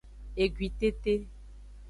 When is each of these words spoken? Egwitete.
Egwitete. 0.43 1.15